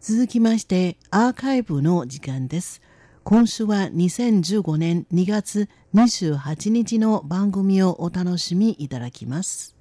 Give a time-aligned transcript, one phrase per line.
[0.00, 2.80] 続きましてアーカイブの時間です。
[3.24, 9.74] 今週は2015年2月28日の番組をお楽しみいただきます。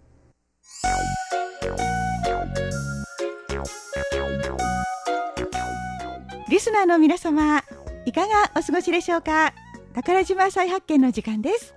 [6.49, 7.63] リスナーの皆様、
[8.05, 9.53] いかがお過ごしでしょうか？
[9.93, 11.75] 宝島再発見の時間です。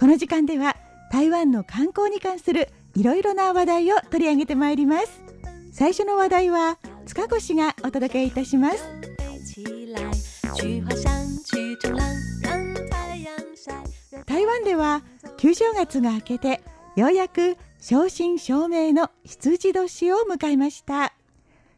[0.00, 0.76] この時間では
[1.10, 5.22] 台湾の観光に関するいろいろな話題を取り上げてまいります。
[5.72, 8.84] 最初の話題は塚越がお届けいたします。
[14.26, 15.02] 台湾では
[15.36, 16.62] 旧正月が明けて
[16.96, 21.12] ようやく正真正銘の羊年を迎えました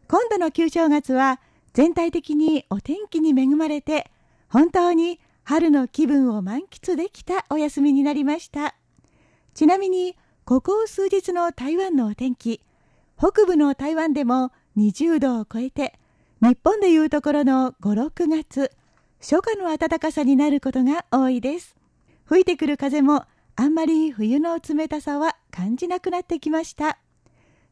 [0.08, 1.40] 今度の旧正月は
[1.72, 4.10] 全体的にお天気に恵まれて
[4.48, 8.74] 本当に春の気分を満喫できたお休みになりました
[9.54, 12.60] ちなみにここ数日の台湾のお天気
[13.18, 15.98] 北部の台湾でも20度を超えて
[16.40, 18.70] 日本でいうところの56月。
[19.20, 21.76] 初夏の暖かさになることが多いです。
[22.26, 23.24] 吹いてくる風も
[23.56, 26.98] あんまり冬の冷たさは感じなくなってきました。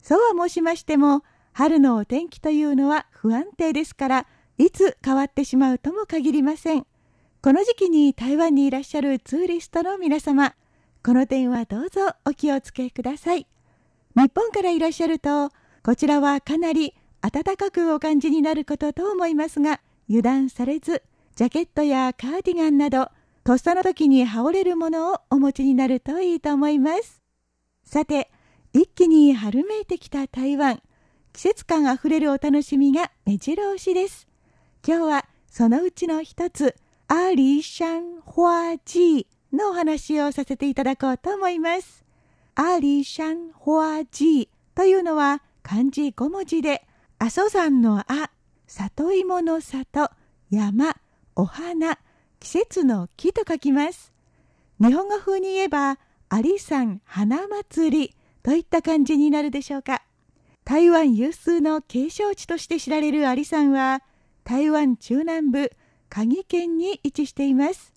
[0.02, 4.26] そうは申しましても春のお天気というのは不安定ですから
[4.56, 6.86] いつ変わってしまうとも限りません。
[7.42, 10.54] この時期に台湾にいらっしゃるツーリストの皆様
[11.04, 13.46] この点はどうぞお気をつけください。
[14.16, 15.50] 日本からいらっしゃると
[15.84, 21.02] こちらはかなり暖かくお感じになることと思いますが油断されず
[21.36, 23.08] ジャケットやカーディガンなど
[23.44, 27.22] とっさの時に羽織れるものをお持ちになるといいと思います。
[27.84, 28.30] さて
[28.72, 30.80] 一気に春めいてきた台湾
[31.32, 34.28] 季節感あふれるお楽しみが目白押しです。
[34.86, 36.74] 今日はそのうちの一つ
[37.08, 39.26] アーリーシャン・ホア・ジー
[39.56, 42.04] のお話をさせていただこうと思います。
[42.54, 46.86] アーリーシャン・ホア・ジーというのは漢字5文字で
[47.22, 48.32] 阿蘇山の阿
[48.66, 50.10] 里芋の里
[50.50, 50.96] 山
[51.36, 52.00] お花
[52.40, 54.12] 季節の季と書きます。
[54.80, 56.00] 日本語風に言えば
[56.32, 60.02] 阿里山花祭りといった感じになるでしょうか。
[60.64, 64.02] 台湾有数の景勝地として知られる有山は
[64.42, 65.70] 台湾中南部
[66.10, 67.94] 嘉義県に位置しています。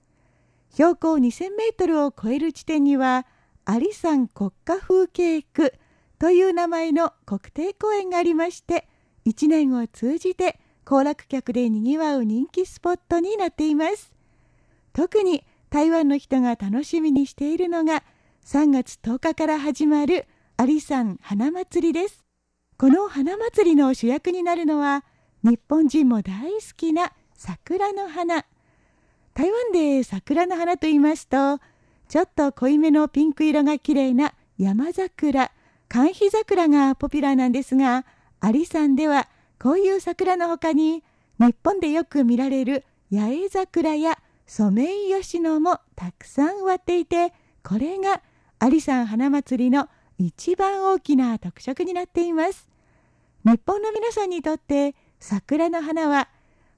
[0.73, 3.25] 標高2000メートルを超える地点には
[3.67, 5.73] 有山国家風景区
[6.19, 8.87] という名前の国定公園がありまして
[9.25, 14.13] 1年を通じて行楽客でにぎわう人気スポットになっています。
[14.93, 18.03] 特に台湾の人が楽しみにしているのが
[18.45, 20.27] 3月10日から始まる
[20.59, 22.23] 有山花祭りです。
[22.77, 25.03] この花祭りの主役になるのは
[25.43, 28.45] 日本人も大好きな桜の花。
[29.33, 31.59] 台湾で桜の花と言いますと
[32.07, 35.51] ちょっと濃いめのピンク色が綺麗な山桜
[35.89, 38.05] 寒肥桜がポピュラーなんですが
[38.51, 39.27] 有山では
[39.59, 41.03] こういう桜の他に
[41.39, 47.33] 日本でよく見られる八重桜やソメイヨシノもたくさん植わっていて
[47.63, 48.21] これが
[48.61, 52.69] 有山花祭りの一番大きな特色になっています。
[53.43, 56.29] 日本の皆さんにとって桜の花は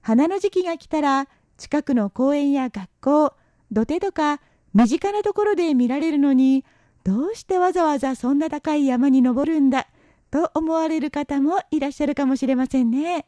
[0.01, 3.33] 花の時期が来たら近くの公園や学校
[3.71, 4.39] 土手とか
[4.73, 6.65] 身近なところで見られるのに
[7.03, 9.87] どうしてわざわざそんな高い山に登るんだ
[10.31, 13.25] と思われる方もいらっしゃるかもしれませんね。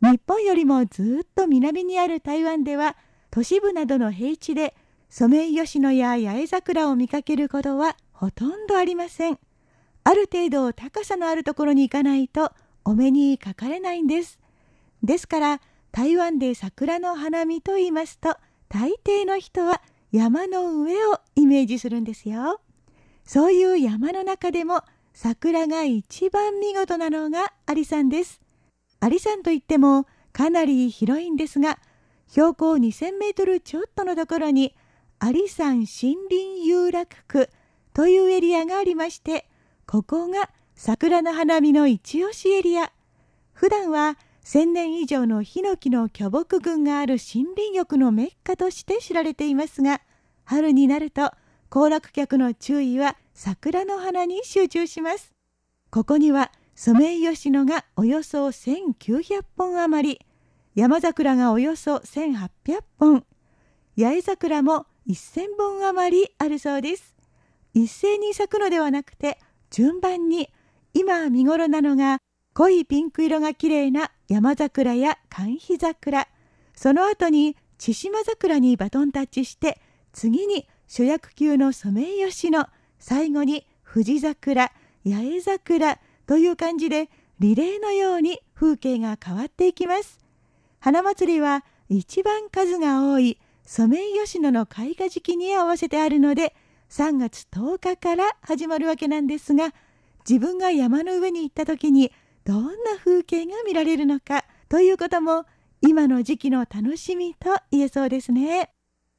[0.00, 2.96] 日本よりもずっと南にある台湾では
[3.30, 4.74] 都市部などの平地で
[5.08, 9.38] ソメイヨシノや八重桜を見かけることはほとんどありません。
[10.04, 12.52] ある程度高さのあるところに行かないと
[12.84, 14.38] お目にかかれないんです。
[15.02, 15.60] ですから
[15.92, 18.36] 台湾で桜の花見と言いますと
[18.68, 19.82] 大抵の人は
[20.12, 22.60] 山の上をイメージするんですよ。
[23.24, 24.82] そういう山の中でも
[25.22, 28.40] 桜が一番見事なのがアリ山です。
[29.00, 31.78] アリ山といってもかなり広いんですが
[32.26, 34.74] 標高2000メートルちょっとのところに
[35.18, 35.86] アリ山森
[36.30, 37.50] 林遊楽区
[37.92, 39.46] というエリアがありまして
[39.86, 42.90] ここが桜の花見の一押しエリア
[43.52, 44.16] 普段は
[44.46, 50.00] 1000年以上のヒノキの巨木群がある森林浴のメッカとして知られていますが
[50.46, 51.30] 春になると
[51.68, 55.32] 行楽客の注意は桜の花に集中します。
[55.90, 60.20] ここにはソメイヨシノがおよそ1900本余り。
[60.74, 63.24] 山桜がおよそ1800本。
[63.96, 67.14] 八重桜も1000本余りあるそうです。
[67.72, 69.38] 一斉に咲くのではなくて
[69.70, 70.50] 順番に
[70.92, 72.18] 今見頃なのが
[72.52, 76.28] 濃いピンク色が綺麗な山桜や寒肥桜。
[76.74, 79.80] その後に千島桜にバトンタッチして
[80.12, 82.66] 次に主役級のソメイヨシノ。
[83.00, 84.70] 最後に富士桜
[85.04, 87.10] 八重桜という感じで
[87.40, 90.20] リレーのように風景が変わっていきます。
[90.78, 96.54] 花祭りは一番数が多いソメイヨシノの開花時期に合わせてあるので
[96.90, 99.72] 3月10日から始まるわけなんですが
[100.28, 102.12] 自分が山の上に行った時に
[102.44, 105.44] どんな風景が見られるのかということも
[105.82, 108.70] 今の時期の楽しみと言えそうですね。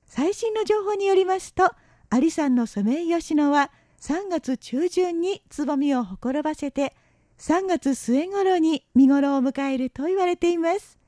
[0.05, 1.71] 最新の情報によりますと
[2.13, 3.71] アリさんのソメイヨシノは
[4.01, 6.93] 3月中旬につぼみをほころばせて
[7.37, 10.99] 3月末頃に見頃を迎えると言われています。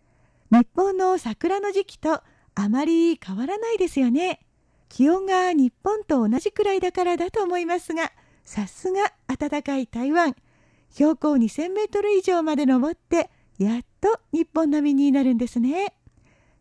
[0.50, 2.22] 日本の桜の時期と
[2.56, 4.40] あまり変わらないですよね。
[4.88, 8.14] 気温が日本と同じくらいだからだと思いますが
[8.46, 10.38] さすが暖かい台湾。
[10.92, 15.96] 標高2000メートル以上まで登ってやっと日本並みになるんですね。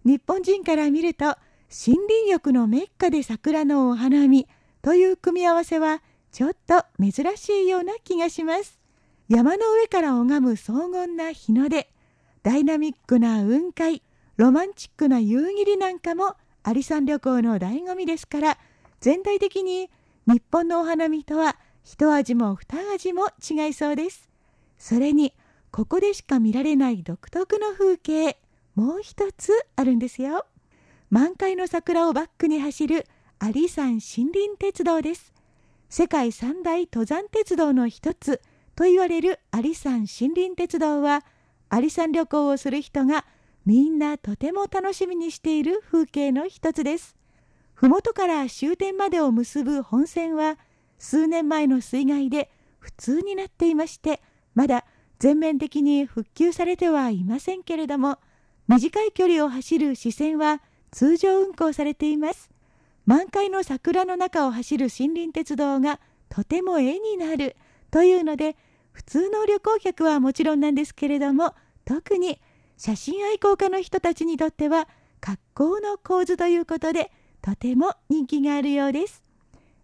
[0.05, 1.37] 日本人から見ると
[1.75, 4.47] 森林浴のメッカで桜のお花見
[4.83, 8.79] という組み合わせはちょっと珍しいような気がします。
[9.27, 11.89] 山の上から拝む荘厳な日の出
[12.43, 14.03] ダイナミックな雲海
[14.37, 18.59] ロマンチックな夕霧なんかもアリさん旅行の醍醐味ですから
[19.01, 19.89] 全体的に
[20.27, 24.29] 日本のお花見とは一味も二味も違いそうです。
[24.77, 25.33] それに
[25.71, 28.39] ここでしか見られない独特の風景
[28.75, 30.45] もう一つあるんですよ。
[31.13, 33.07] 満開の桜をバックに走る
[33.39, 35.35] アリ山森林鉄道です
[35.91, 38.41] 世界三大登山鉄道の一つ
[38.75, 41.23] と言われるアリ山森林鉄道は
[41.69, 43.27] アリ山旅行をする人が
[43.67, 47.15] みんなとても楽しみにしている風景の一つです。
[47.75, 50.59] 麓から終点までを結ぶ本線は
[50.99, 54.23] 数年前の水害で普通になっていまして
[54.55, 54.87] まだ
[55.19, 58.19] 全面的に復旧されてはいませんけれども
[58.67, 60.63] 短い距離を走る支線は
[60.93, 62.51] 通常運行されています。
[63.05, 65.99] 満開の桜の中を走る森林鉄道が
[66.29, 67.57] とても絵になる。
[67.91, 68.57] というので
[68.93, 71.55] 普通の旅行客はもちろんなんですけれども
[71.85, 72.41] 特に
[72.77, 74.89] 写真愛好家の人たちにとっては
[75.21, 77.11] 格好の構図ということで
[77.41, 79.23] とても人気があるようです。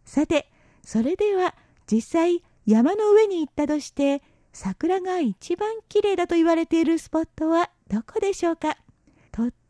[0.05, 0.51] さて
[0.85, 1.55] それでは
[1.91, 4.23] 実際山の上に行ったとして
[4.53, 8.77] 桜が一番綺麗だと言われているスポットはどこでしょうか？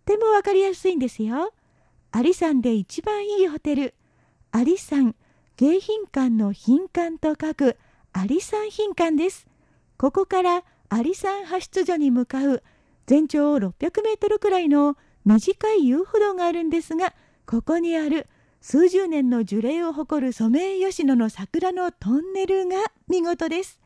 [0.08, 1.52] っても分かりやすいんですよ。
[2.12, 3.94] アリ山で一番いいホテル。
[4.52, 5.14] アリ山
[5.58, 7.76] 迎賓館の賓館と書く
[8.14, 9.46] アリ山賓館です。
[9.99, 12.62] ここからアリ山派出所に向かう
[13.05, 14.96] 全長600メートルくらいの
[15.26, 17.12] 短い遊歩道があるんですが
[17.44, 18.28] ここにある
[18.62, 22.76] 数十年の樹齢を誇るソメイヨシノの桜のトンネルが
[23.08, 23.78] 見事です。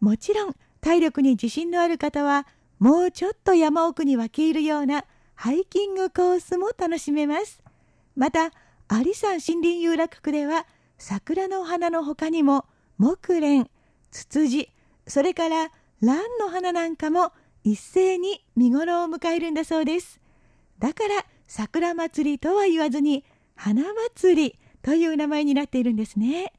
[0.00, 2.46] もちろん体力に自信のある方は
[2.78, 5.04] もうちょっと山奥に分け入るような
[5.36, 7.62] ハイキングコースも楽しめます。
[8.16, 8.50] また
[8.90, 10.66] 有山森林遊楽区では
[10.98, 12.64] 桜の花の他にも
[12.98, 13.70] 木蓮
[14.10, 14.70] ツツジ
[15.06, 17.32] それから蘭の花なんかも
[17.64, 20.20] 一斉に見頃を迎えるんだそうです。
[20.78, 23.24] だから桜祭りとは言わずに
[23.54, 23.82] 花
[24.14, 26.52] 祭りという名前になっているんですね。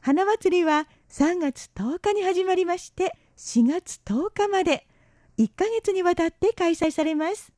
[0.00, 4.86] 花祭りは3月10日に始まりまして4月10日まで
[5.38, 7.52] 1ヶ月にわたって開催されます。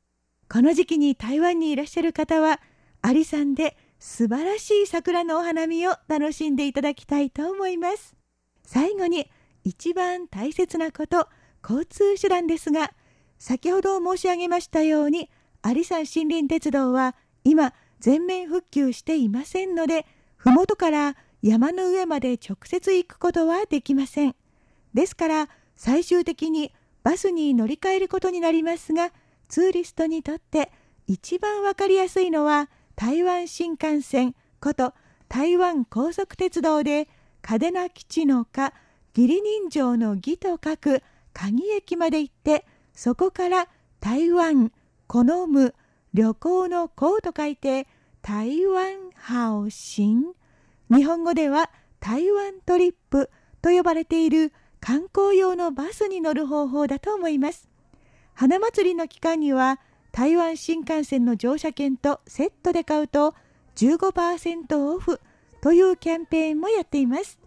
[0.51, 2.59] この時期に台湾にいらっしゃる方は
[3.01, 8.17] アリさんで素晴らしい桜のお花見を楽しんでいただきたいと思います。
[8.65, 9.31] 最後に
[9.63, 11.29] 一番大切なこと
[11.63, 12.91] 交通手段ですが
[13.39, 15.29] 先ほど申し上げましたように
[15.65, 17.15] 有山森林鉄道は
[17.45, 20.05] 今全面復旧していませんので
[20.35, 24.35] 麓から山の上まで直接行くことはできません。
[24.93, 29.13] ですから最終的にバスに乗り換えることになりますが
[29.51, 30.71] ツーリストにとって
[31.07, 34.93] 一番わかりやすいのは台湾新幹線こと
[35.27, 37.09] 台湾高速鉄道で
[37.41, 38.73] 嘉手納基地の下
[39.13, 41.03] 義理人情の義と書く
[41.33, 43.67] 鍵駅まで行ってそこから
[43.99, 44.71] 台湾
[45.07, 45.75] 好む
[46.13, 47.87] 旅行の行と書いて
[48.21, 50.31] 台湾ハオシン
[50.89, 53.29] 日本語では台湾トリップ
[53.61, 57.70] と呼ばれている観光用のバスに乗る方法だと思います。
[58.41, 59.79] 花祭りの期間には
[60.11, 63.35] 台湾新幹線の乗車券とセットで買うと
[63.75, 65.21] 15%オフ
[65.61, 67.37] というキャンペーンもやっています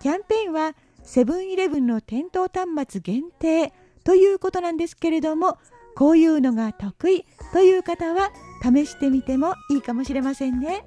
[0.00, 5.58] キャンペーンはセブンイレブンの店頭端末限定ということなんですけれども
[5.94, 8.30] こういうのが得意という方は
[8.62, 10.86] 試してみてもいいかもしれませんね。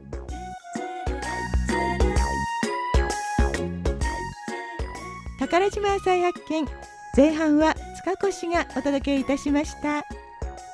[5.38, 6.68] 宝島再発見
[7.16, 10.04] 前半は塚越がお届けいたしました。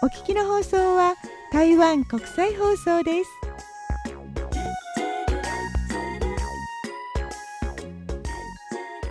[0.01, 1.15] お聞きの放送は
[1.51, 3.38] 台湾国際放送です。